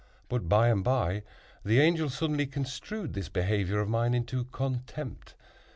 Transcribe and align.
But, 0.29 0.49
by 0.49 0.69
and 0.69 0.83
by, 0.83 1.21
the 1.63 1.79
Angel 1.79 2.09
suddenly 2.09 2.47
construed 2.47 3.13
this 3.13 3.29
behavior 3.29 3.81
of 3.81 3.87
mine 3.87 4.15
into 4.15 4.45
contempt. 4.45 5.35